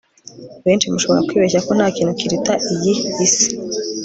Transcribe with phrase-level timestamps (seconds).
[0.65, 2.93] benshi mushobora kwibeshya ko nta kintu kiruta iyi
[3.25, 3.47] isi